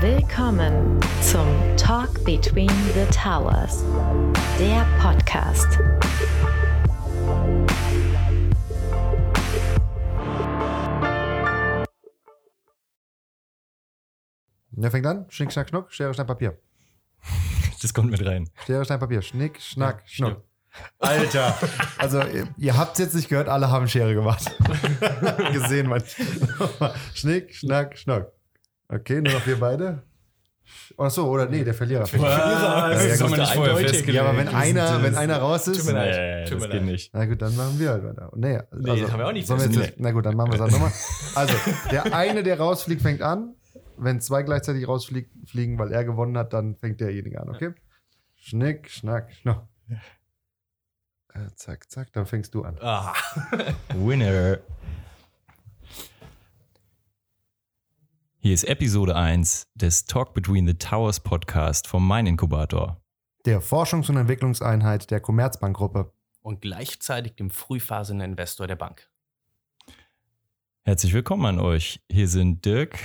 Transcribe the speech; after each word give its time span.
Willkommen 0.00 0.98
zum 1.20 1.46
Talk 1.76 2.24
Between 2.24 2.70
the 2.94 3.04
Towers, 3.14 3.84
der 4.58 4.86
Podcast. 4.98 5.78
Wer 14.70 14.90
fängt 14.90 15.04
an? 15.04 15.26
Schnick, 15.28 15.52
Schnack, 15.52 15.68
Schnuck, 15.68 15.92
Schere, 15.92 16.14
Stein, 16.14 16.26
Papier. 16.26 16.58
Das 17.82 17.92
kommt 17.92 18.10
mit 18.10 18.24
rein. 18.24 18.48
Schere, 18.64 18.86
Stein, 18.86 19.00
Papier. 19.00 19.20
Schnick, 19.20 19.60
Schnack, 19.60 20.04
Schnuck. 20.06 20.42
Alter, 20.98 21.54
also 21.98 22.22
ihr, 22.22 22.48
ihr 22.56 22.74
habt 22.78 22.94
es 22.94 23.00
jetzt 23.00 23.14
nicht 23.14 23.28
gehört, 23.28 23.50
alle 23.50 23.70
haben 23.70 23.86
Schere 23.86 24.14
gemacht. 24.14 24.50
Gesehen, 25.52 25.88
man. 25.88 26.02
Schnick, 27.12 27.54
Schnack, 27.54 27.98
Schnuck. 27.98 28.32
Okay, 28.92 29.20
nur 29.20 29.32
noch 29.32 29.46
wir 29.46 29.58
beide. 29.58 30.02
Ach 30.98 31.10
so, 31.10 31.28
oder 31.28 31.46
nee, 31.46 31.64
der 31.64 31.74
Verlierer. 31.74 32.00
Das 32.02 32.12
ja, 32.12 32.88
ist 32.90 33.22
aber 33.22 33.36
nicht 33.36 33.54
vorher 33.54 33.76
festgelegt. 33.76 34.14
Ja, 34.14 34.24
aber 34.24 34.38
wenn 34.38 34.48
einer, 34.48 35.02
wenn 35.02 35.16
einer 35.16 35.38
raus 35.38 35.66
ist, 35.68 35.78
Tut 35.78 35.86
mir 35.86 35.92
leid. 35.92 36.16
Nee, 36.16 36.44
Tut 36.44 36.52
das 36.56 36.62
mir 36.62 36.72
geht 36.72 36.80
leid. 36.82 36.90
nicht. 36.90 37.14
na 37.14 37.24
gut, 37.26 37.42
dann 37.42 37.56
machen 37.56 37.78
wir 37.78 37.90
halt 37.90 38.04
weiter. 38.04 38.30
Nee, 38.36 38.58
also, 38.70 39.02
das 39.02 39.12
haben 39.12 39.18
wir 39.18 39.26
auch 39.26 39.32
nicht 39.32 39.46
sollen 39.46 39.74
wir 39.74 39.82
jetzt. 39.82 39.94
Na 39.98 40.10
gut, 40.12 40.26
dann 40.26 40.36
machen 40.36 40.52
wir 40.52 40.54
es 40.56 40.60
halt 40.60 40.72
nochmal. 40.72 40.92
Also, 41.34 41.54
der 41.90 42.14
eine, 42.14 42.42
der 42.42 42.58
rausfliegt, 42.58 43.02
fängt 43.02 43.22
an. 43.22 43.54
Wenn 43.96 44.20
zwei 44.20 44.42
gleichzeitig 44.42 44.86
rausfliegen, 44.88 45.78
weil 45.78 45.92
er 45.92 46.04
gewonnen 46.04 46.36
hat, 46.38 46.52
dann 46.52 46.76
fängt 46.76 47.00
derjenige 47.00 47.40
an, 47.40 47.50
okay? 47.50 47.72
Schnick, 48.36 48.90
Schnack, 48.90 49.32
Schnuck. 49.32 49.62
Äh, 51.34 51.48
zack, 51.54 51.90
zack, 51.90 52.12
dann 52.12 52.26
fängst 52.26 52.54
du 52.54 52.62
an. 52.62 52.76
Ah. 52.80 53.12
Winner. 53.94 54.58
Hier 58.50 58.56
ist 58.56 58.64
Episode 58.64 59.14
1 59.14 59.68
des 59.76 60.06
Talk 60.06 60.34
Between 60.34 60.66
the 60.66 60.74
Towers 60.74 61.20
Podcast 61.20 61.86
vom 61.86 62.04
Mein 62.04 62.26
Inkubator. 62.26 63.00
Der 63.46 63.62
Forschungs- 63.62 64.10
und 64.10 64.16
Entwicklungseinheit 64.16 65.12
der 65.12 65.20
Commerzbankgruppe. 65.20 66.12
Und 66.40 66.60
gleichzeitig 66.60 67.36
dem 67.36 67.50
Frühphaseninvestor 67.50 68.66
der 68.66 68.74
Bank. 68.74 69.08
Herzlich 70.82 71.12
willkommen 71.12 71.46
an 71.46 71.60
euch. 71.60 72.02
Hier 72.10 72.26
sind 72.26 72.64
Dirk. 72.64 72.98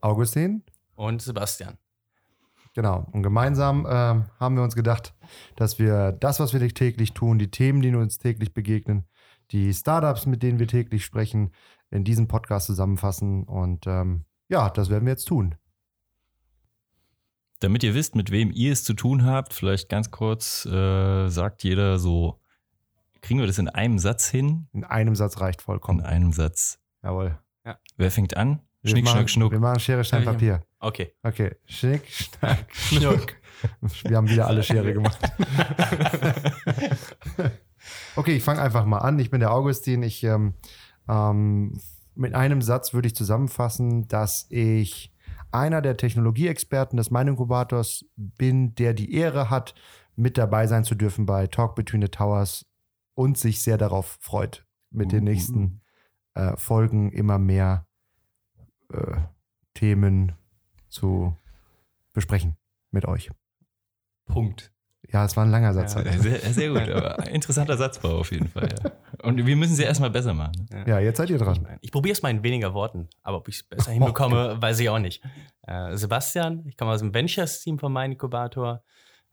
Augustin, 0.00 0.62
Und 0.94 1.20
Sebastian. 1.20 1.76
genau. 2.74 3.08
Und 3.10 3.24
gemeinsam 3.24 3.88
ähm, 3.90 4.26
haben 4.38 4.54
wir 4.54 4.62
uns 4.62 4.76
gedacht, 4.76 5.16
dass 5.56 5.80
wir 5.80 6.12
das, 6.12 6.38
was 6.38 6.52
wir 6.52 6.60
täglich 6.68 7.12
tun, 7.12 7.40
die 7.40 7.50
Themen, 7.50 7.82
die 7.82 7.92
uns 7.92 8.18
täglich 8.18 8.54
begegnen, 8.54 9.04
die 9.50 9.74
Startups, 9.74 10.26
mit 10.26 10.44
denen 10.44 10.60
wir 10.60 10.68
täglich 10.68 11.04
sprechen, 11.04 11.50
in 11.90 12.04
diesem 12.04 12.28
Podcast 12.28 12.66
zusammenfassen. 12.66 13.42
Und 13.42 13.88
ähm, 13.88 14.26
ja, 14.48 14.70
das 14.70 14.90
werden 14.90 15.04
wir 15.04 15.12
jetzt 15.12 15.26
tun. 15.26 15.54
Damit 17.60 17.82
ihr 17.82 17.94
wisst, 17.94 18.14
mit 18.14 18.30
wem 18.30 18.52
ihr 18.52 18.72
es 18.72 18.84
zu 18.84 18.94
tun 18.94 19.24
habt, 19.24 19.52
vielleicht 19.52 19.88
ganz 19.88 20.10
kurz 20.10 20.64
äh, 20.64 21.28
sagt 21.28 21.64
jeder 21.64 21.98
so, 21.98 22.40
kriegen 23.20 23.40
wir 23.40 23.46
das 23.48 23.58
in 23.58 23.68
einem 23.68 23.98
Satz 23.98 24.28
hin? 24.28 24.68
In 24.72 24.84
einem 24.84 25.16
Satz 25.16 25.40
reicht 25.40 25.60
In 25.60 25.64
vollkommen. 25.64 26.00
einem 26.00 26.32
Satz. 26.32 26.78
Jawohl. 27.02 27.38
Wer 27.96 28.10
fängt 28.10 28.36
an? 28.36 28.60
Wir 28.80 28.92
Schnick, 28.92 29.04
machen, 29.04 29.16
schnack, 29.16 29.30
schnuck. 29.30 29.52
Wir 29.52 29.58
machen 29.58 29.80
Schere, 29.80 30.04
Stein, 30.04 30.22
Ja, 30.22 30.26
ja. 30.26 30.32
Papier. 30.32 30.66
Okay. 30.78 31.12
Okay. 31.22 31.56
Schnick, 31.64 32.06
Schnack, 32.08 32.66
Schnuck. 32.72 33.34
Wir 34.04 34.16
haben 34.16 34.30
wieder 34.30 34.46
alle 34.46 34.62
Schere 34.62 34.92
gemacht. 34.94 35.18
okay, 38.16 38.36
ich 38.36 38.44
fange 38.44 38.62
einfach 38.62 38.84
mal 38.84 38.98
an. 38.98 39.18
Ich 39.18 39.30
bin 39.30 39.40
der 39.40 39.52
Augustin. 39.52 40.04
Ich 40.04 40.22
ähm, 40.22 40.54
ähm, 41.08 41.80
mit 42.18 42.34
einem 42.34 42.62
Satz 42.62 42.92
würde 42.92 43.06
ich 43.06 43.14
zusammenfassen, 43.14 44.08
dass 44.08 44.46
ich 44.50 45.14
einer 45.52 45.80
der 45.80 45.96
Technologieexperten 45.96 46.96
des 46.96 47.10
Mein 47.10 47.28
Inkubators 47.28 48.04
bin, 48.16 48.74
der 48.74 48.92
die 48.92 49.14
Ehre 49.14 49.50
hat, 49.50 49.74
mit 50.16 50.36
dabei 50.36 50.66
sein 50.66 50.82
zu 50.82 50.96
dürfen 50.96 51.26
bei 51.26 51.46
Talk 51.46 51.76
Between 51.76 52.02
the 52.02 52.08
Towers 52.08 52.66
und 53.14 53.38
sich 53.38 53.62
sehr 53.62 53.78
darauf 53.78 54.18
freut, 54.20 54.66
mit 54.90 55.12
den 55.12 55.24
nächsten 55.24 55.80
äh, 56.34 56.56
Folgen 56.56 57.12
immer 57.12 57.38
mehr 57.38 57.86
äh, 58.92 59.20
Themen 59.74 60.32
zu 60.88 61.36
besprechen 62.12 62.56
mit 62.90 63.06
euch. 63.06 63.30
Punkt. 64.26 64.72
Ja, 65.08 65.24
es 65.24 65.36
war 65.36 65.44
ein 65.44 65.50
langer 65.50 65.72
Satz. 65.72 65.94
Ja. 65.94 66.12
Sehr, 66.18 66.40
sehr 66.52 66.68
gut, 66.70 66.88
aber 66.90 67.28
interessanter 67.28 67.76
Satzbau 67.76 68.18
auf 68.18 68.32
jeden 68.32 68.48
Fall. 68.48 68.74
Ja. 68.82 68.90
Und 69.22 69.46
wir 69.46 69.56
müssen 69.56 69.74
sie 69.74 69.82
erstmal 69.82 70.10
besser 70.10 70.34
machen. 70.34 70.68
Ja, 70.86 70.98
jetzt 70.98 71.16
seid 71.16 71.30
ihr 71.30 71.38
dran. 71.38 71.66
Ich 71.80 71.90
probiere 71.90 72.12
es 72.12 72.22
mal 72.22 72.30
in 72.30 72.42
weniger 72.42 72.74
Worten, 72.74 73.08
aber 73.22 73.38
ob 73.38 73.48
ich 73.48 73.56
es 73.56 73.62
besser 73.62 73.92
hinbekomme, 73.92 74.56
weiß 74.60 74.78
ich 74.80 74.88
auch 74.88 74.98
nicht. 74.98 75.22
Äh, 75.62 75.96
Sebastian, 75.96 76.64
ich 76.66 76.76
komme 76.76 76.92
aus 76.92 77.00
dem 77.00 77.12
Ventures-Team 77.12 77.78
von 77.78 77.92
Mein 77.92 78.12
Inkubator. 78.12 78.82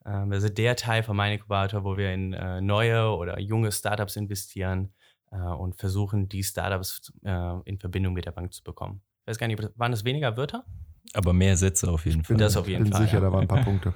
Ähm, 0.05 0.31
wir 0.31 0.41
sind 0.41 0.57
der 0.57 0.75
Teil 0.75 1.03
von 1.03 1.15
Mein 1.15 1.33
Inkubator, 1.33 1.83
wo 1.83 1.97
wir 1.97 2.13
in 2.13 2.33
äh, 2.33 2.61
neue 2.61 3.09
oder 3.09 3.39
junge 3.39 3.71
Startups 3.71 4.15
investieren 4.15 4.91
äh, 5.31 5.37
und 5.37 5.75
versuchen, 5.75 6.29
die 6.29 6.43
Startups 6.43 7.11
äh, 7.23 7.59
in 7.65 7.79
Verbindung 7.79 8.13
mit 8.13 8.25
der 8.25 8.31
Bank 8.31 8.53
zu 8.53 8.63
bekommen. 8.63 9.01
Ich 9.21 9.27
weiß 9.27 9.37
gar 9.37 9.47
nicht, 9.47 9.61
waren 9.75 9.93
es 9.93 10.03
weniger 10.03 10.37
Wörter? 10.37 10.65
Aber 11.13 11.33
mehr 11.33 11.55
Sätze 11.57 11.89
auf 11.89 12.05
jeden 12.05 12.23
Fall. 12.23 12.37
Das 12.37 12.57
auf 12.57 12.67
jeden 12.67 12.83
bin 12.83 12.93
Fall, 12.93 13.03
sicher, 13.03 13.15
ja. 13.15 13.21
da 13.21 13.31
waren 13.31 13.41
ein 13.41 13.47
paar 13.47 13.63
Punkte. 13.63 13.93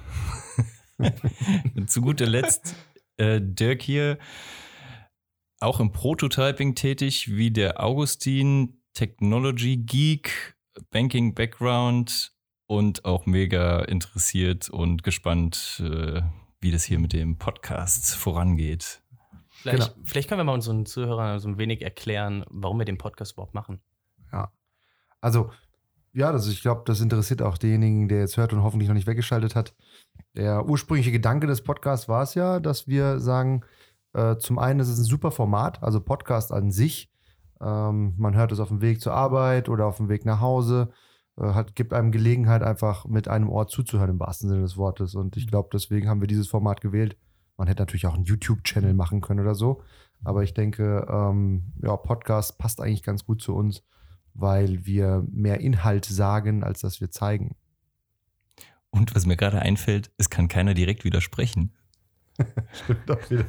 Zu 1.86 2.00
guter 2.00 2.26
Letzt 2.26 2.74
äh, 3.16 3.40
Dirk 3.40 3.82
hier, 3.82 4.18
auch 5.60 5.80
im 5.80 5.92
Prototyping 5.92 6.74
tätig, 6.74 7.34
wie 7.36 7.50
der 7.50 7.82
Augustin, 7.82 8.80
Technology 8.94 9.76
Geek, 9.76 10.56
Banking 10.90 11.34
Background 11.34 12.32
und 12.66 13.04
auch 13.04 13.26
mega 13.26 13.80
interessiert 13.82 14.70
und 14.70 15.02
gespannt, 15.02 15.82
äh, 15.84 16.22
wie 16.60 16.70
das 16.70 16.84
hier 16.84 16.98
mit 16.98 17.12
dem 17.12 17.38
Podcast 17.38 18.14
vorangeht. 18.14 19.02
Vielleicht, 19.48 19.94
Genau. 19.94 20.06
vielleicht 20.06 20.28
können 20.28 20.40
wir 20.40 20.44
mal 20.44 20.54
unseren 20.54 20.86
Zuhörern 20.86 21.38
so 21.38 21.48
ein 21.48 21.58
wenig 21.58 21.82
erklären, 21.82 22.44
warum 22.48 22.78
wir 22.78 22.86
den 22.86 22.98
Podcast 22.98 23.32
überhaupt 23.32 23.54
machen. 23.54 23.80
Also, 25.22 25.50
ja, 26.14 26.32
das, 26.32 26.48
ich 26.48 26.62
glaube, 26.62 26.82
das 26.86 27.02
interessiert 27.02 27.42
auch 27.42 27.58
denjenigen, 27.58 28.08
der 28.08 28.20
jetzt 28.20 28.38
hört 28.38 28.54
und 28.54 28.62
hoffentlich 28.62 28.88
noch 28.88 28.94
nicht 28.94 29.06
weggeschaltet 29.06 29.54
hat. 29.54 29.74
Der 30.34 30.64
ursprüngliche 30.66 31.12
Gedanke 31.12 31.46
des 31.46 31.62
Podcasts 31.62 32.08
war 32.08 32.22
es 32.22 32.34
ja, 32.34 32.58
dass 32.58 32.88
wir 32.88 33.20
sagen, 33.20 33.62
äh, 34.12 34.36
zum 34.36 34.58
einen 34.58 34.80
ist 34.80 34.88
es 34.88 34.98
ein 34.98 35.04
super 35.04 35.30
Format, 35.30 35.82
also 35.82 36.00
Podcast 36.00 36.52
an 36.52 36.70
sich. 36.70 37.10
Ähm, 37.60 38.14
man 38.16 38.34
hört 38.34 38.52
es 38.52 38.60
auf 38.60 38.68
dem 38.68 38.80
Weg 38.80 39.00
zur 39.00 39.14
Arbeit 39.14 39.68
oder 39.68 39.86
auf 39.86 39.98
dem 39.98 40.08
Weg 40.08 40.24
nach 40.24 40.40
Hause. 40.40 40.90
Äh, 41.36 41.52
hat, 41.52 41.74
gibt 41.74 41.92
einem 41.92 42.12
Gelegenheit, 42.12 42.62
einfach 42.62 43.06
mit 43.06 43.28
einem 43.28 43.48
Ohr 43.48 43.68
zuzuhören, 43.68 44.10
im 44.10 44.20
wahrsten 44.20 44.48
Sinne 44.48 44.62
des 44.62 44.76
Wortes. 44.76 45.14
Und 45.14 45.36
ich 45.36 45.46
glaube, 45.46 45.68
deswegen 45.72 46.08
haben 46.08 46.20
wir 46.20 46.28
dieses 46.28 46.48
Format 46.48 46.80
gewählt. 46.80 47.16
Man 47.56 47.68
hätte 47.68 47.82
natürlich 47.82 48.06
auch 48.06 48.14
einen 48.14 48.24
YouTube-Channel 48.24 48.94
machen 48.94 49.20
können 49.20 49.40
oder 49.40 49.54
so. 49.54 49.82
Aber 50.24 50.42
ich 50.42 50.54
denke, 50.54 51.06
ähm, 51.10 51.72
ja, 51.82 51.96
Podcast 51.96 52.58
passt 52.58 52.80
eigentlich 52.80 53.02
ganz 53.02 53.24
gut 53.24 53.42
zu 53.42 53.54
uns 53.54 53.82
weil 54.34 54.86
wir 54.86 55.24
mehr 55.30 55.60
Inhalt 55.60 56.04
sagen, 56.04 56.62
als 56.62 56.80
dass 56.80 57.00
wir 57.00 57.10
zeigen. 57.10 57.56
Und 58.90 59.14
was 59.14 59.26
mir 59.26 59.36
gerade 59.36 59.60
einfällt, 59.60 60.10
es 60.18 60.30
kann 60.30 60.48
keiner 60.48 60.74
direkt 60.74 61.04
widersprechen. 61.04 61.74
Stimmt 62.72 63.10
auch 63.10 63.30
wieder. 63.30 63.44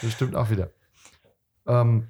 Das 0.00 0.12
stimmt 0.12 0.36
auch 0.36 0.50
wieder. 0.50 0.70
Ähm, 1.66 2.08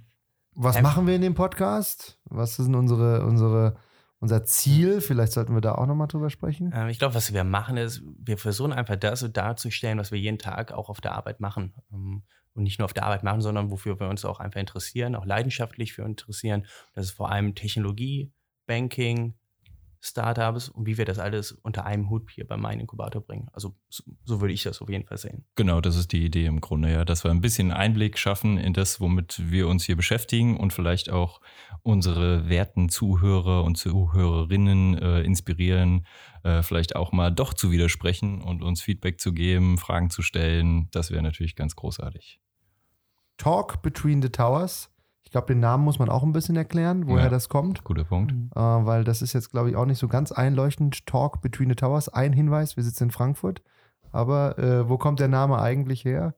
was 0.55 0.77
Ähm. 0.77 0.83
machen 0.83 1.07
wir 1.07 1.15
in 1.15 1.23
dem 1.23 1.35
Podcast? 1.35 2.19
Was 2.25 2.59
ist 2.59 2.67
denn 2.67 2.75
unsere, 2.75 3.25
unsere, 3.25 3.77
unser 4.19 4.45
Ziel? 4.45 5.01
Vielleicht 5.01 5.33
sollten 5.33 5.55
wir 5.55 5.61
da 5.61 5.75
auch 5.75 5.87
nochmal 5.87 6.09
drüber 6.09 6.31
sprechen. 6.31 6.73
Ähm, 6.75 6.89
ich 6.89 6.99
glaube, 6.99 7.15
was 7.15 7.33
wir 7.33 7.45
machen 7.45 7.77
ist, 7.77 8.03
wir 8.19 8.37
versuchen 8.39 8.73
einfach 8.73 8.97
das 8.97 9.21
so 9.21 9.29
darzustellen, 9.29 9.99
was 9.99 10.13
wir 10.13 10.19
jeden 10.19 10.39
Tag 10.39 10.73
auch 10.73 10.89
auf 10.91 11.01
der 11.01 11.13
Arbeit 11.13 11.41
machen. 11.41 11.75
Ähm, 11.93 12.23
und 12.55 12.65
nicht 12.65 12.79
nur 12.79 12.85
auf 12.85 12.93
der 12.93 13.05
Arbeit 13.05 13.23
machen, 13.23 13.41
sondern 13.41 13.71
wofür 13.71 13.99
wir 13.99 14.09
uns 14.09 14.27
auch 14.27 14.39
einfach 14.39 14.61
interessieren, 14.61 15.15
auch 15.15 15.25
leidenschaftlich 15.25 15.95
für 15.95 16.03
interessieren. 16.03 16.67
Das 16.93 17.07
ist 17.07 17.13
vor 17.13 17.31
allem 17.31 17.55
Technologie, 17.55 18.31
Banking, 18.67 19.35
Startups 20.05 20.69
und 20.69 20.87
wie 20.87 20.99
wir 20.99 21.05
das 21.05 21.21
alles 21.21 21.53
unter 21.53 21.87
einem 21.87 22.11
Hut 22.11 22.29
hier 22.31 22.45
bei 22.47 22.57
meinem 22.57 22.81
Inkubator 22.81 23.23
bringen. 23.23 23.49
Also 23.53 23.77
so, 23.89 24.03
so 24.25 24.41
würde 24.41 24.53
ich 24.53 24.65
das 24.65 24.83
auf 24.83 24.91
jeden 24.91 25.07
Fall 25.07 25.17
sehen. 25.17 25.45
Genau, 25.55 25.81
das 25.81 25.97
ist 25.97 26.11
die 26.11 26.25
Idee 26.25 26.47
im 26.47 26.61
Grunde, 26.61 26.93
ja, 26.93 27.05
dass 27.05 27.23
wir 27.23 27.31
ein 27.31 27.41
bisschen 27.41 27.71
Einblick 27.71 28.19
schaffen 28.19 28.59
in 28.59 28.73
das, 28.73 29.01
womit 29.01 29.41
wir 29.51 29.69
uns 29.69 29.85
hier 29.85 29.95
beschäftigen 29.95 30.57
und 30.57 30.73
vielleicht 30.73 31.11
auch 31.11 31.41
unsere 31.83 32.49
werten 32.49 32.89
Zuhörer 32.89 33.63
und 33.63 33.77
Zuhörerinnen 33.77 34.99
äh, 34.99 35.23
inspirieren, 35.23 36.05
äh, 36.43 36.63
vielleicht 36.63 36.97
auch 36.97 37.13
mal 37.13 37.31
doch 37.31 37.55
zu 37.55 37.71
widersprechen 37.71 38.43
und 38.43 38.63
uns 38.63 38.83
Feedback 38.83 39.21
zu 39.21 39.33
geben, 39.33 39.79
Fragen 39.79 40.11
zu 40.11 40.23
stellen. 40.23 40.89
Das 40.91 41.13
wäre 41.13 41.23
natürlich 41.23 41.55
ganz 41.55 41.77
großartig. 41.77 42.41
Talk 43.37 43.83
Between 43.83 44.21
the 44.21 44.31
Towers. 44.31 44.92
Ich 45.25 45.31
glaube, 45.31 45.47
den 45.47 45.61
Namen 45.61 45.85
muss 45.85 45.99
man 45.99 46.09
auch 46.11 46.23
ein 46.23 46.33
bisschen 46.33 46.57
erklären, 46.57 47.07
woher 47.07 47.25
Ja. 47.25 47.31
das 47.31 47.49
kommt. 47.49 47.85
Guter 47.85 48.05
Punkt. 48.05 48.33
Äh, 48.33 48.61
weil 48.61 49.05
das 49.05 49.23
ist 49.23 49.33
jetzt, 49.33 49.51
glaube 49.51 49.71
ich, 49.71 49.77
auch 49.77 49.87
nicht 49.87 49.99
so 49.99 50.09
ganz 50.09 50.31
einleuchtend. 50.33 51.07
Talk 51.07 51.41
Between 51.41 51.69
the 51.71 51.75
Towers. 51.75 52.09
Ein 52.09 52.33
Hinweis, 52.33 52.77
wir 52.77 52.83
sitzen 52.85 53.05
in 53.05 53.11
Frankfurt. 53.11 53.63
Aber 54.11 54.59
äh, 54.59 54.89
wo 54.89 54.99
kommt 54.99 55.21
der 55.21 55.29
Name 55.29 55.59
eigentlich 55.61 56.05
her? 56.05 56.35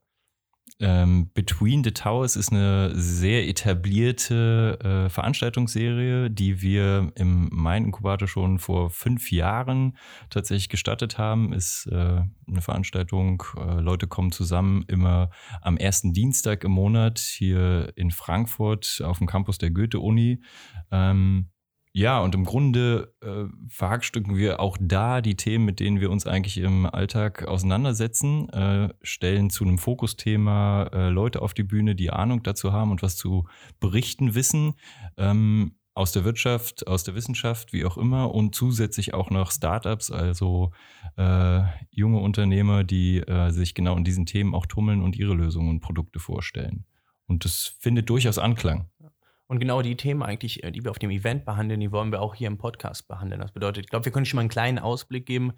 Ähm, 0.80 1.30
Between 1.34 1.84
the 1.84 1.92
Towers 1.92 2.34
ist 2.34 2.50
eine 2.50 2.90
sehr 2.94 3.48
etablierte 3.48 4.78
äh, 4.82 5.08
Veranstaltungsserie, 5.08 6.30
die 6.30 6.62
wir 6.62 7.12
im 7.14 7.48
Main-Inkubator 7.52 8.26
schon 8.26 8.58
vor 8.58 8.90
fünf 8.90 9.30
Jahren 9.30 9.96
tatsächlich 10.30 10.68
gestartet 10.68 11.16
haben. 11.16 11.52
Ist 11.52 11.86
äh, 11.92 11.94
eine 11.94 12.60
Veranstaltung, 12.60 13.44
äh, 13.56 13.80
Leute 13.80 14.08
kommen 14.08 14.32
zusammen 14.32 14.84
immer 14.88 15.30
am 15.62 15.76
ersten 15.76 16.12
Dienstag 16.12 16.64
im 16.64 16.72
Monat 16.72 17.20
hier 17.20 17.92
in 17.94 18.10
Frankfurt 18.10 19.00
auf 19.04 19.18
dem 19.18 19.28
Campus 19.28 19.58
der 19.58 19.70
Goethe-Uni. 19.70 20.42
Ähm, 20.90 21.50
ja, 21.96 22.18
und 22.20 22.34
im 22.34 22.44
Grunde 22.44 23.14
äh, 23.22 23.44
verhackstücken 23.68 24.36
wir 24.36 24.58
auch 24.58 24.76
da 24.80 25.20
die 25.20 25.36
Themen, 25.36 25.64
mit 25.64 25.78
denen 25.78 26.00
wir 26.00 26.10
uns 26.10 26.26
eigentlich 26.26 26.58
im 26.58 26.86
Alltag 26.86 27.46
auseinandersetzen, 27.46 28.48
äh, 28.48 28.92
stellen 29.02 29.48
zu 29.48 29.62
einem 29.64 29.78
Fokusthema 29.78 30.90
äh, 30.92 31.08
Leute 31.10 31.40
auf 31.40 31.54
die 31.54 31.62
Bühne, 31.62 31.94
die 31.94 32.10
Ahnung 32.10 32.42
dazu 32.42 32.72
haben 32.72 32.90
und 32.90 33.02
was 33.02 33.16
zu 33.16 33.46
berichten 33.78 34.34
wissen. 34.34 34.74
Ähm, 35.16 35.76
aus 35.94 36.10
der 36.10 36.24
Wirtschaft, 36.24 36.88
aus 36.88 37.04
der 37.04 37.14
Wissenschaft, 37.14 37.72
wie 37.72 37.84
auch 37.84 37.96
immer, 37.96 38.34
und 38.34 38.56
zusätzlich 38.56 39.14
auch 39.14 39.30
noch 39.30 39.52
Startups, 39.52 40.10
also 40.10 40.72
äh, 41.16 41.60
junge 41.90 42.18
Unternehmer, 42.18 42.82
die 42.82 43.18
äh, 43.18 43.50
sich 43.50 43.74
genau 43.74 43.96
in 43.96 44.02
diesen 44.02 44.26
Themen 44.26 44.56
auch 44.56 44.66
tummeln 44.66 45.00
und 45.00 45.16
ihre 45.16 45.34
Lösungen 45.34 45.70
und 45.70 45.80
Produkte 45.80 46.18
vorstellen. 46.18 46.86
Und 47.28 47.44
das 47.44 47.76
findet 47.78 48.10
durchaus 48.10 48.38
Anklang. 48.38 48.90
Und 49.46 49.58
genau 49.58 49.82
die 49.82 49.96
Themen 49.96 50.22
eigentlich, 50.22 50.64
äh, 50.64 50.70
die 50.70 50.84
wir 50.84 50.90
auf 50.90 50.98
dem 50.98 51.10
Event 51.10 51.44
behandeln, 51.44 51.80
die 51.80 51.92
wollen 51.92 52.12
wir 52.12 52.22
auch 52.22 52.34
hier 52.34 52.48
im 52.48 52.58
Podcast 52.58 53.08
behandeln. 53.08 53.40
Das 53.40 53.52
bedeutet, 53.52 53.84
ich 53.84 53.90
glaube, 53.90 54.04
wir 54.04 54.12
können 54.12 54.26
schon 54.26 54.36
mal 54.36 54.42
einen 54.42 54.48
kleinen 54.48 54.78
Ausblick 54.78 55.26
geben, 55.26 55.52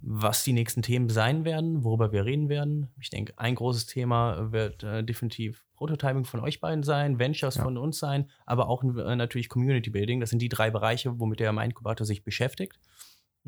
was 0.00 0.44
die 0.44 0.52
nächsten 0.52 0.82
Themen 0.82 1.08
sein 1.08 1.44
werden, 1.44 1.82
worüber 1.82 2.12
wir 2.12 2.24
reden 2.24 2.48
werden. 2.48 2.88
Ich 3.00 3.10
denke, 3.10 3.32
ein 3.36 3.56
großes 3.56 3.86
Thema 3.86 4.52
wird 4.52 4.84
äh, 4.84 5.02
definitiv 5.02 5.64
Prototyping 5.74 6.24
von 6.24 6.40
euch 6.40 6.60
beiden 6.60 6.82
sein, 6.82 7.18
Ventures 7.18 7.56
ja. 7.56 7.62
von 7.62 7.76
uns 7.76 7.98
sein, 7.98 8.28
aber 8.46 8.68
auch 8.68 8.84
äh, 8.84 9.16
natürlich 9.16 9.48
Community 9.48 9.90
Building. 9.90 10.20
Das 10.20 10.30
sind 10.30 10.40
die 10.40 10.48
drei 10.48 10.70
Bereiche, 10.70 11.18
womit 11.18 11.40
der 11.40 11.50
Inkubator 11.50 12.06
sich 12.06 12.22
beschäftigt. 12.22 12.78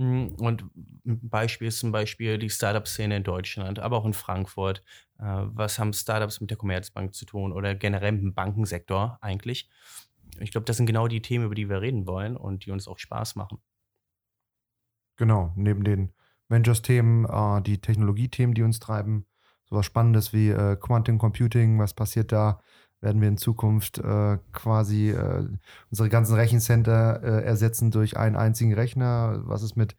Mm, 0.01 0.29
und 0.39 0.65
ein 1.05 1.29
Beispiel 1.29 1.69
ist 1.69 1.81
zum 1.81 1.93
Beispiel 1.93 2.39
die 2.39 2.49
Startup-Szene 2.49 3.19
in 3.19 3.23
Deutschland, 3.23 3.79
aber 3.81 3.99
auch 3.99 4.07
in 4.07 4.15
Frankfurt. 4.15 4.83
Äh, 5.19 5.25
was 5.25 5.79
haben 5.79 5.93
Startups 5.93 6.41
mit 6.41 6.49
der 6.49 6.57
Commerzbank 6.57 7.15
zu 7.15 7.27
tun 7.27 7.53
oder 7.53 7.75
generell 7.75 8.13
mit 8.13 8.23
dem 8.23 8.33
Bankensektor 8.33 9.19
eigentlich? 9.21 9.69
Ich 10.39 10.53
glaube, 10.53 10.65
das 10.65 10.79
sind 10.79 10.87
genau 10.87 11.07
die 11.07 11.21
Themen, 11.21 11.45
über 11.45 11.55
die 11.55 11.69
wir 11.69 11.83
reden 11.83 12.07
wollen 12.07 12.39
und 12.39 12.65
die 12.65 12.71
uns 12.71 12.89
auch 12.89 12.99
Spaß 12.99 13.37
machen. 13.37 13.59
Genau, 15.17 15.53
neben 15.55 15.85
den 15.85 16.15
Ventures-Themen, 16.49 17.27
äh, 17.27 17.61
die 17.61 17.83
Technologie-Themen, 17.83 18.55
die 18.55 18.63
uns 18.63 18.79
treiben, 18.79 19.27
sowas 19.69 19.85
Spannendes 19.85 20.33
wie 20.33 20.49
äh, 20.49 20.77
Quantum 20.77 21.19
Computing, 21.19 21.79
was 21.79 21.93
passiert 21.93 22.33
da? 22.33 22.63
Werden 23.01 23.21
wir 23.21 23.29
in 23.29 23.39
Zukunft 23.39 23.99
äh, 23.99 24.39
quasi 24.53 25.11
äh, 25.11 25.47
unsere 25.91 26.09
ganzen 26.09 26.35
Rechencenter 26.35 27.23
äh, 27.23 27.45
ersetzen 27.45 27.91
durch 27.91 28.17
einen 28.17 28.37
einzigen 28.37 28.75
Rechner. 28.75 29.41
Was 29.45 29.63
ist 29.63 29.77
mit 29.77 29.97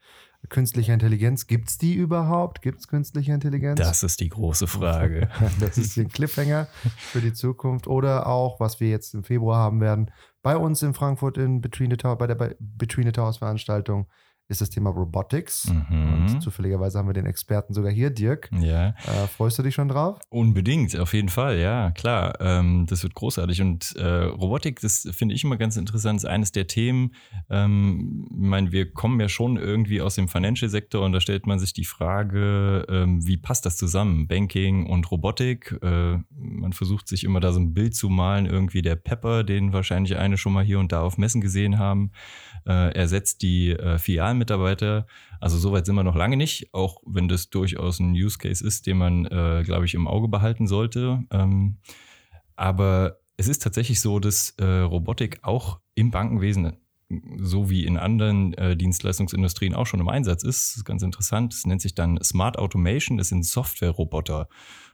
künstlicher 0.49 0.93
Intelligenz? 0.93 1.47
Gibt 1.47 1.69
es 1.69 1.77
die 1.77 1.95
überhaupt? 1.95 2.61
Gibt 2.61 2.79
es 2.79 2.87
künstliche 2.87 3.33
Intelligenz? 3.33 3.79
Das 3.79 4.03
ist 4.03 4.19
die 4.19 4.29
große 4.29 4.67
Frage. 4.67 5.29
das 5.59 5.77
ist 5.77 5.97
ein 5.97 6.09
Cliffhanger 6.09 6.67
für 6.97 7.21
die 7.21 7.33
Zukunft. 7.33 7.87
Oder 7.87 8.27
auch, 8.27 8.59
was 8.59 8.79
wir 8.79 8.89
jetzt 8.89 9.13
im 9.13 9.23
Februar 9.23 9.57
haben 9.57 9.81
werden, 9.81 10.11
bei 10.41 10.57
uns 10.57 10.81
in 10.81 10.93
Frankfurt 10.93 11.37
in 11.37 11.61
Between 11.61 11.91
the 11.91 11.97
Tower, 11.97 12.17
bei 12.17 12.27
der 12.27 12.55
Between 12.59 13.05
the 13.05 13.11
Towers 13.11 13.37
Veranstaltung 13.37 14.07
ist 14.51 14.61
das 14.61 14.69
Thema 14.69 14.89
Robotics. 14.89 15.71
Mhm. 15.71 16.13
Und 16.13 16.41
zufälligerweise 16.41 16.99
haben 16.99 17.07
wir 17.07 17.13
den 17.13 17.25
Experten 17.25 17.73
sogar 17.73 17.91
hier, 17.91 18.09
Dirk. 18.09 18.49
Ja. 18.59 18.89
Äh, 18.89 19.27
freust 19.35 19.57
du 19.57 19.63
dich 19.63 19.73
schon 19.73 19.87
drauf? 19.87 20.19
Unbedingt, 20.29 20.95
auf 20.99 21.13
jeden 21.13 21.29
Fall, 21.29 21.57
ja, 21.57 21.91
klar. 21.91 22.39
Ähm, 22.41 22.85
das 22.87 23.01
wird 23.01 23.15
großartig. 23.15 23.61
Und 23.61 23.95
äh, 23.95 24.05
Robotik, 24.05 24.81
das 24.81 25.07
finde 25.11 25.33
ich 25.33 25.43
immer 25.43 25.57
ganz 25.57 25.77
interessant, 25.77 26.17
ist 26.17 26.25
eines 26.25 26.51
der 26.51 26.67
Themen. 26.67 27.15
Ähm, 27.49 28.27
ich 28.29 28.37
meine, 28.37 28.71
wir 28.71 28.91
kommen 28.91 29.19
ja 29.19 29.29
schon 29.29 29.57
irgendwie 29.57 30.01
aus 30.01 30.15
dem 30.15 30.27
Financial-Sektor 30.27 31.03
und 31.03 31.13
da 31.13 31.21
stellt 31.21 31.47
man 31.47 31.57
sich 31.57 31.73
die 31.73 31.85
Frage, 31.85 32.85
ähm, 32.89 33.25
wie 33.25 33.37
passt 33.37 33.65
das 33.65 33.77
zusammen? 33.77 34.27
Banking 34.27 34.85
und 34.85 35.09
Robotik. 35.09 35.79
Äh, 35.81 36.17
man 36.29 36.73
versucht 36.73 37.07
sich 37.07 37.23
immer 37.23 37.39
da 37.39 37.53
so 37.53 37.59
ein 37.59 37.73
Bild 37.73 37.95
zu 37.95 38.09
malen, 38.09 38.45
irgendwie 38.45 38.81
der 38.81 38.97
Pepper, 38.97 39.45
den 39.45 39.71
wahrscheinlich 39.71 40.17
eine 40.17 40.37
schon 40.37 40.51
mal 40.53 40.63
hier 40.63 40.79
und 40.79 40.91
da 40.91 41.01
auf 41.01 41.17
Messen 41.17 41.39
gesehen 41.39 41.79
haben 41.79 42.11
äh, 42.67 42.93
ersetzt 42.93 43.41
die 43.41 43.71
äh, 43.71 43.97
Filialmitarbeiter. 44.41 45.07
Also 45.39 45.57
soweit 45.57 45.85
sind 45.85 45.95
wir 45.95 46.03
noch 46.03 46.15
lange 46.15 46.37
nicht, 46.37 46.73
auch 46.73 47.01
wenn 47.05 47.27
das 47.27 47.49
durchaus 47.49 47.99
ein 47.99 48.11
Use 48.11 48.37
Case 48.37 48.65
ist, 48.65 48.87
den 48.87 48.97
man, 48.97 49.25
äh, 49.25 49.63
glaube 49.65 49.85
ich, 49.85 49.93
im 49.93 50.07
Auge 50.07 50.27
behalten 50.27 50.67
sollte. 50.67 51.23
Ähm, 51.31 51.77
aber 52.55 53.17
es 53.37 53.47
ist 53.47 53.61
tatsächlich 53.61 54.01
so, 54.01 54.19
dass 54.19 54.51
äh, 54.57 54.65
Robotik 54.65 55.39
auch 55.43 55.79
im 55.95 56.11
Bankenwesen 56.11 56.77
so 57.37 57.69
wie 57.69 57.85
in 57.85 57.97
anderen 57.97 58.53
äh, 58.53 58.75
Dienstleistungsindustrien 58.75 59.73
auch 59.73 59.85
schon 59.85 59.99
im 59.99 60.09
Einsatz 60.09 60.43
ist. 60.43 60.77
Ist 60.77 60.85
ganz 60.85 61.01
interessant. 61.03 61.53
Es 61.53 61.65
nennt 61.65 61.81
sich 61.81 61.95
dann 61.95 62.19
Smart 62.23 62.57
Automation. 62.57 63.17
Das 63.17 63.29
sind 63.29 63.45
Software-Roboter. 63.45 64.47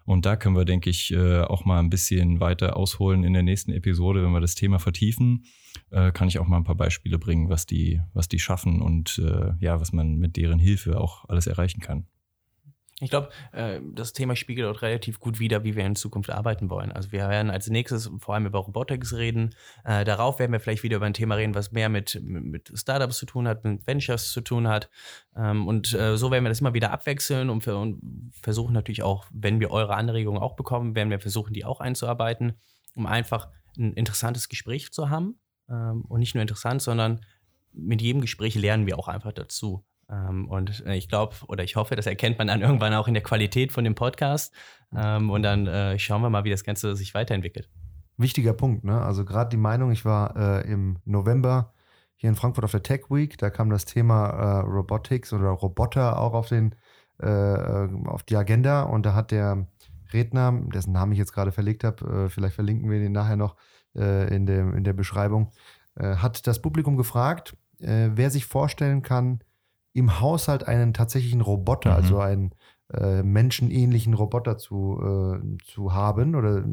Und 0.05 0.25
da 0.25 0.37
können 0.37 0.55
wir, 0.55 0.63
denke 0.63 0.89
ich, 0.89 1.11
äh, 1.11 1.41
auch 1.41 1.65
mal 1.65 1.79
ein 1.79 1.89
bisschen 1.89 2.39
weiter 2.39 2.77
ausholen 2.77 3.23
in 3.23 3.33
der 3.33 3.43
nächsten 3.43 3.73
Episode, 3.73 4.23
wenn 4.23 4.31
wir 4.31 4.39
das 4.39 4.55
Thema 4.55 4.79
vertiefen. 4.79 5.43
Äh, 5.91 6.11
kann 6.11 6.29
ich 6.29 6.39
auch 6.39 6.47
mal 6.47 6.57
ein 6.57 6.63
paar 6.63 6.75
Beispiele 6.75 7.19
bringen, 7.19 7.49
was 7.49 7.65
die, 7.65 8.01
was 8.13 8.29
die 8.29 8.39
schaffen 8.39 8.81
und 8.81 9.19
äh, 9.19 9.51
ja, 9.59 9.81
was 9.81 9.91
man 9.91 10.15
mit 10.15 10.37
deren 10.37 10.59
Hilfe 10.59 10.99
auch 10.99 11.27
alles 11.27 11.45
erreichen 11.45 11.81
kann. 11.81 12.07
Ich 12.99 13.11
glaube, 13.11 13.29
äh, 13.51 13.79
das 13.93 14.13
Thema 14.13 14.35
spiegelt 14.35 14.67
auch 14.67 14.81
relativ 14.81 15.19
gut 15.19 15.39
wider, 15.39 15.63
wie 15.63 15.75
wir 15.75 15.85
in 15.85 15.95
Zukunft 15.95 16.31
arbeiten 16.31 16.71
wollen. 16.71 16.91
Also 16.91 17.11
wir 17.11 17.29
werden 17.29 17.51
als 17.51 17.69
nächstes 17.69 18.09
vor 18.17 18.33
allem 18.33 18.47
über 18.47 18.57
Robotics 18.57 19.13
reden. 19.13 19.53
Äh, 19.83 20.03
darauf 20.03 20.39
werden 20.39 20.51
wir 20.51 20.59
vielleicht 20.59 20.81
wieder 20.81 20.97
über 20.97 21.05
ein 21.05 21.13
Thema 21.13 21.35
reden, 21.35 21.53
was 21.53 21.71
mehr 21.71 21.89
mit, 21.89 22.19
mit 22.23 22.71
Startups 22.73 23.19
zu 23.19 23.27
tun 23.27 23.47
hat, 23.47 23.63
mit 23.63 23.85
Ventures 23.85 24.31
zu 24.31 24.41
tun 24.41 24.67
hat. 24.67 24.89
Ähm, 25.35 25.67
und 25.67 25.93
äh, 25.93 26.17
so 26.17 26.31
werden 26.31 26.43
wir 26.43 26.49
das 26.49 26.61
immer 26.61 26.73
wieder 26.73 26.91
abwechseln 26.91 27.51
und, 27.51 27.67
versuchen 28.41 28.73
natürlich 28.73 29.03
auch, 29.03 29.25
wenn 29.31 29.59
wir 29.59 29.71
eure 29.71 29.95
Anregungen 29.95 30.41
auch 30.41 30.55
bekommen, 30.55 30.95
werden 30.95 31.09
wir 31.09 31.19
versuchen, 31.19 31.53
die 31.53 31.65
auch 31.65 31.81
einzuarbeiten, 31.81 32.53
um 32.95 33.05
einfach 33.05 33.49
ein 33.77 33.93
interessantes 33.93 34.49
Gespräch 34.49 34.91
zu 34.91 35.09
haben. 35.09 35.39
Ähm, 35.69 36.01
und 36.07 36.19
nicht 36.19 36.33
nur 36.33 36.41
interessant, 36.41 36.81
sondern 36.81 37.21
mit 37.73 38.01
jedem 38.01 38.21
Gespräch 38.21 38.55
lernen 38.55 38.87
wir 38.87 38.97
auch 38.97 39.07
einfach 39.07 39.33
dazu. 39.33 39.83
Ähm, 40.09 40.47
und 40.49 40.85
äh, 40.85 40.95
ich 40.95 41.09
glaube 41.09 41.35
oder 41.47 41.63
ich 41.63 41.75
hoffe, 41.75 41.95
das 41.95 42.05
erkennt 42.05 42.37
man 42.37 42.47
dann 42.47 42.61
irgendwann 42.61 42.93
auch 42.93 43.07
in 43.07 43.13
der 43.13 43.23
Qualität 43.23 43.71
von 43.71 43.83
dem 43.83 43.95
Podcast. 43.95 44.53
Ähm, 44.95 45.29
und 45.29 45.43
dann 45.43 45.67
äh, 45.67 45.99
schauen 45.99 46.21
wir 46.21 46.29
mal, 46.29 46.43
wie 46.43 46.49
das 46.49 46.63
Ganze 46.63 46.95
sich 46.95 47.13
weiterentwickelt. 47.13 47.69
Wichtiger 48.17 48.53
Punkt, 48.53 48.83
ne? 48.83 49.01
Also 49.01 49.25
gerade 49.25 49.49
die 49.49 49.57
Meinung, 49.57 49.91
ich 49.91 50.05
war 50.05 50.35
äh, 50.35 50.71
im 50.71 50.97
November 51.05 51.73
hier 52.15 52.29
in 52.29 52.35
Frankfurt 52.35 52.63
auf 52.63 52.71
der 52.71 52.81
Tech 52.81 53.09
Week, 53.09 53.37
da 53.37 53.51
kam 53.51 53.69
das 53.69 53.85
Thema 53.85 54.27
äh, 54.29 54.59
Robotics 54.61 55.33
oder 55.33 55.49
Roboter 55.49 56.19
auch 56.19 56.33
auf 56.33 56.49
den 56.49 56.73
äh, 57.21 57.27
äh, 57.27 57.89
auf 58.05 58.23
die 58.23 58.35
Agenda 58.35 58.83
und 58.83 59.05
da 59.05 59.13
hat 59.13 59.31
der 59.31 59.67
Redner, 60.13 60.51
dessen 60.73 60.93
Namen 60.93 61.11
ich 61.11 61.17
jetzt 61.17 61.33
gerade 61.33 61.51
verlegt 61.51 61.83
habe, 61.83 62.29
vielleicht 62.29 62.55
verlinken 62.55 62.89
wir 62.89 62.99
den 62.99 63.11
nachher 63.11 63.35
noch 63.35 63.57
in, 63.93 64.45
dem, 64.45 64.73
in 64.73 64.85
der 64.85 64.93
Beschreibung, 64.93 65.51
hat 65.97 66.47
das 66.47 66.61
Publikum 66.61 66.95
gefragt, 66.95 67.57
wer 67.79 68.29
sich 68.29 68.45
vorstellen 68.45 69.01
kann, 69.01 69.41
im 69.97 70.19
Haushalt 70.19 70.67
einen 70.67 70.93
tatsächlichen 70.93 71.41
Roboter, 71.41 71.95
also 71.95 72.15
mhm. 72.15 72.21
also 72.21 72.31
einen 72.31 72.51
äh, 72.93 73.23
menschenähnlichen 73.23 74.13
Roboter 74.13 74.57
zu, 74.57 74.99
äh, 75.01 75.57
zu 75.63 75.93
haben 75.93 76.35
oder 76.35 76.63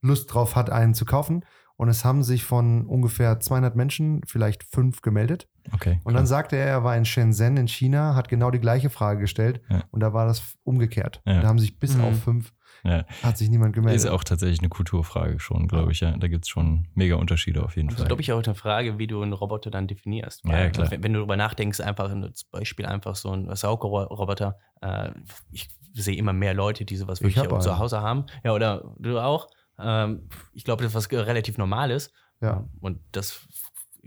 Lust 0.00 0.32
drauf 0.34 0.56
hat, 0.56 0.70
einen 0.70 0.94
zu 0.94 1.04
kaufen. 1.04 1.44
Und 1.76 1.88
es 1.88 2.04
haben 2.04 2.24
sich 2.24 2.44
von 2.44 2.86
ungefähr 2.86 3.38
200 3.38 3.76
Menschen 3.76 4.22
vielleicht 4.26 4.64
fünf 4.64 5.00
gemeldet. 5.00 5.48
Okay. 5.72 6.00
Und 6.02 6.14
dann 6.14 6.26
sagte 6.26 6.56
er, 6.56 6.66
er 6.66 6.84
war 6.84 6.96
in 6.96 7.04
Shenzhen 7.04 7.56
in 7.56 7.68
China, 7.68 8.16
hat 8.16 8.28
genau 8.28 8.50
die 8.50 8.58
gleiche 8.58 8.90
Frage 8.90 9.20
gestellt. 9.20 9.60
Ja. 9.70 9.84
Und 9.92 10.00
da 10.00 10.12
war 10.12 10.26
das 10.26 10.56
umgekehrt. 10.64 11.22
Ja. 11.24 11.40
Da 11.40 11.46
haben 11.46 11.60
sich 11.60 11.78
bis 11.78 11.96
mhm. 11.96 12.02
auf 12.02 12.18
fünf 12.20 12.52
ja. 12.88 13.04
Hat 13.22 13.38
sich 13.38 13.50
niemand 13.50 13.74
gemeldet. 13.74 13.96
Ist 13.96 14.10
auch 14.10 14.24
tatsächlich 14.24 14.60
eine 14.60 14.68
Kulturfrage 14.68 15.38
schon, 15.40 15.68
glaube 15.68 15.92
ich. 15.92 16.00
Ja. 16.00 16.16
Da 16.16 16.28
gibt 16.28 16.44
es 16.44 16.48
schon 16.48 16.86
mega 16.94 17.16
Unterschiede 17.16 17.62
auf 17.62 17.76
jeden 17.76 17.88
das 17.88 17.96
Fall. 17.96 18.04
Das 18.04 18.04
ist, 18.04 18.08
glaube 18.08 18.22
ich, 18.22 18.32
auch 18.32 18.42
eine 18.42 18.54
Frage, 18.54 18.98
wie 18.98 19.06
du 19.06 19.22
einen 19.22 19.32
Roboter 19.32 19.70
dann 19.70 19.86
definierst. 19.86 20.44
Weil, 20.44 20.64
ja, 20.64 20.70
klar. 20.70 20.90
Wenn, 20.90 21.02
wenn, 21.02 21.12
du 21.12 21.18
darüber 21.20 21.36
nachdenkst, 21.36 21.80
einfach 21.80 22.08
zum 22.08 22.48
Beispiel 22.50 22.86
einfach 22.86 23.16
so 23.16 23.32
ein 23.32 23.54
Saugroboter. 23.54 24.58
Äh, 24.80 25.10
ich 25.50 25.68
sehe 25.94 26.16
immer 26.16 26.32
mehr 26.32 26.54
Leute, 26.54 26.84
die 26.84 26.96
sowas 26.96 27.20
wirklich 27.20 27.48
auch 27.48 27.58
zu 27.60 27.78
Hause 27.78 28.00
haben. 28.00 28.26
Ja, 28.44 28.52
oder 28.52 28.94
du 28.98 29.18
auch. 29.18 29.48
Ähm, 29.78 30.28
ich 30.52 30.64
glaube, 30.64 30.82
das 30.82 30.94
ist 30.94 30.96
was 30.96 31.26
relativ 31.26 31.58
Normales. 31.58 32.12
Ja. 32.40 32.64
Und 32.80 33.00
das 33.12 33.46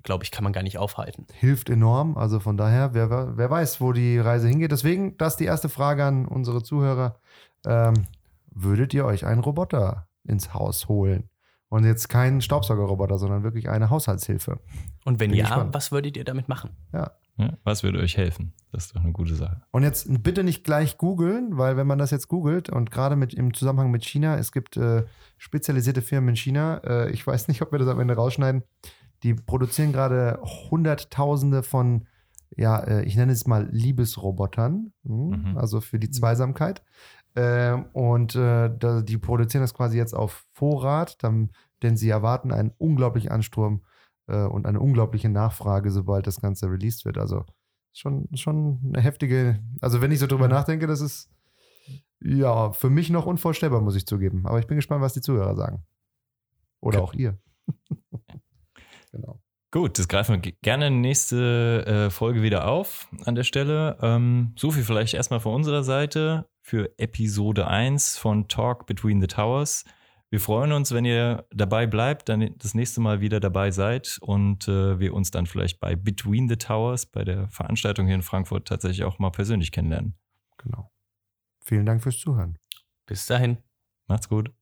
glaube 0.04 0.24
ich, 0.24 0.32
kann 0.32 0.44
man 0.44 0.54
gar 0.54 0.64
nicht 0.64 0.78
aufhalten. 0.78 1.28
Hilft 1.34 1.70
enorm. 1.70 2.18
Also 2.18 2.40
von 2.40 2.58
daher, 2.58 2.94
wer, 2.94 3.38
wer 3.38 3.50
weiß, 3.50 3.82
wo 3.82 3.92
die 3.92 4.18
Reise 4.20 4.48
hingeht. 4.48 4.72
Deswegen, 4.72 5.18
das 5.18 5.34
ist 5.34 5.40
die 5.40 5.46
erste 5.46 5.70
Frage 5.70 6.06
an 6.06 6.26
unsere 6.26 6.64
Zuhörer. 6.64 7.20
Ähm, 7.66 8.06
würdet 8.52 8.94
ihr 8.94 9.06
euch 9.06 9.26
einen 9.26 9.42
Roboter 9.42 10.08
ins 10.24 10.54
Haus 10.54 10.88
holen? 10.88 11.30
Und 11.70 11.86
jetzt 11.86 12.10
keinen 12.10 12.42
Staubsaugerroboter, 12.42 13.18
sondern 13.18 13.44
wirklich 13.44 13.70
eine 13.70 13.90
Haushaltshilfe. 13.90 14.60
Und 15.06 15.22
wenn 15.22 15.30
Bin 15.32 15.40
ja, 15.40 15.46
gespannt. 15.46 15.74
was 15.74 15.92
würdet 15.94 16.18
ihr 16.18 16.26
damit 16.26 16.50
machen? 16.50 16.72
Ja. 16.94 17.12
Ja, 17.38 17.58
was 17.64 17.82
würde 17.82 18.00
euch 18.00 18.18
helfen? 18.18 18.54
Das 18.74 18.86
ist 18.88 18.96
doch 18.96 19.02
eine 19.02 19.14
gute 19.14 19.36
Sache. 19.36 19.62
Und 19.72 19.84
jetzt 19.84 20.06
bitte 20.22 20.44
nicht 20.44 20.66
gleich 20.66 20.98
googeln, 20.98 21.58
weil 21.58 21.78
wenn 21.78 21.88
man 21.88 21.98
das 21.98 22.12
jetzt 22.12 22.28
googelt 22.28 22.70
und 22.70 22.92
gerade 22.92 23.16
mit 23.16 23.34
im 23.34 23.54
Zusammenhang 23.54 23.90
mit 23.90 24.04
China, 24.04 24.36
es 24.38 24.52
gibt 24.52 24.76
äh, 24.76 25.06
spezialisierte 25.38 26.02
Firmen 26.02 26.32
in 26.32 26.36
China, 26.36 26.82
äh, 26.84 27.10
ich 27.12 27.26
weiß 27.26 27.48
nicht, 27.48 27.62
ob 27.62 27.72
wir 27.72 27.80
das 27.80 27.88
am 27.88 28.02
Ende 28.02 28.16
rausschneiden, 28.16 28.64
die 29.24 29.34
produzieren 29.34 29.94
gerade 29.94 30.40
Hunderttausende 30.70 31.64
von, 31.64 32.06
ja, 32.58 32.80
äh, 32.80 33.06
ich 33.06 33.16
nenne 33.16 33.32
es 33.32 33.48
mal 33.48 33.68
Liebesrobotern, 33.72 34.92
hm, 35.06 35.30
Mhm. 35.52 35.58
also 35.58 35.80
für 35.80 36.00
die 36.00 36.10
Zweisamkeit. 36.12 36.84
Ähm, 37.36 37.86
und 37.94 38.36
äh, 38.36 38.70
da, 38.78 39.02
die 39.02 39.18
produzieren 39.18 39.62
das 39.64 39.74
quasi 39.74 39.98
jetzt 39.98 40.14
auf 40.14 40.46
Vorrat, 40.54 41.24
dann, 41.24 41.52
denn 41.82 41.96
sie 41.98 42.10
erwarten 42.10 42.52
einen 42.52 42.72
unglaublichen 42.78 43.32
Ansturm 43.32 43.84
äh, 44.28 44.44
und 44.44 44.66
eine 44.66 44.80
unglaubliche 44.80 45.30
Nachfrage, 45.30 45.92
sobald 45.92 46.28
das 46.28 46.42
Ganze 46.42 46.68
released 46.70 47.06
wird. 47.06 47.18
Also 47.18 47.46
schon, 47.94 48.28
schon 48.34 48.80
eine 48.94 49.02
heftige, 49.02 49.60
also 49.82 50.02
wenn 50.02 50.12
ich 50.12 50.20
so 50.20 50.28
drüber 50.28 50.48
nachdenke, 50.48 50.88
das 50.88 51.02
ist 51.02 51.30
ja 52.24 52.72
für 52.74 52.90
mich 52.90 53.10
noch 53.10 53.26
unvorstellbar, 53.26 53.82
muss 53.82 53.96
ich 53.96 54.06
zugeben. 54.06 54.46
Aber 54.46 54.60
ich 54.60 54.68
bin 54.68 54.76
gespannt, 54.76 55.02
was 55.02 55.14
die 55.14 55.22
Zuhörer 55.22 55.56
sagen. 55.56 55.84
Oder 56.82 57.02
Okay. 57.02 57.08
auch 57.08 57.14
ihr. 57.14 57.38
genau. 59.12 59.40
Gut, 59.74 59.98
das 59.98 60.08
greifen 60.10 60.34
wir 60.36 60.40
ge- 60.40 60.56
gerne 60.62 60.92
nächste 60.92 61.86
äh, 61.86 62.10
Folge 62.10 62.42
wieder 62.42 62.68
auf 62.68 63.08
an 63.26 63.36
der 63.36 63.44
Stelle. 63.44 63.98
Ähm, 64.02 64.52
so 64.58 64.70
viel 64.72 64.84
vielleicht 64.84 65.14
erstmal 65.14 65.40
von 65.40 65.54
unserer 65.56 65.84
Seite 65.84 66.50
für 66.72 66.98
Episode 66.98 67.68
1 67.68 68.18
von 68.18 68.48
Talk 68.48 68.86
Between 68.86 69.20
the 69.20 69.28
Towers. 69.28 69.84
Wir 70.30 70.40
freuen 70.40 70.72
uns, 70.72 70.94
wenn 70.94 71.04
ihr 71.04 71.46
dabei 71.52 71.86
bleibt, 71.86 72.30
dann 72.30 72.58
das 72.60 72.74
nächste 72.76 73.02
Mal 73.02 73.20
wieder 73.20 73.42
dabei 73.42 73.72
seid 73.72 74.18
und 74.22 74.70
äh, 74.70 74.98
wir 74.98 75.14
uns 75.14 75.32
dann 75.32 75.48
vielleicht 75.48 75.82
bei 75.82 75.98
Between 75.98 76.48
the 76.48 76.56
Towers, 76.56 77.08
bei 77.08 77.26
der 77.26 77.50
Veranstaltung 77.50 78.06
hier 78.06 78.16
in 78.16 78.22
Frankfurt, 78.22 78.70
tatsächlich 78.70 79.04
auch 79.04 79.20
mal 79.20 79.32
persönlich 79.32 79.74
kennenlernen. 79.74 80.18
Genau. 80.60 80.90
Vielen 81.62 81.86
Dank 81.86 82.04
fürs 82.04 82.20
Zuhören. 82.20 82.58
Bis 83.06 83.26
dahin. 83.26 83.58
Macht's 84.08 84.30
gut. 84.30 84.54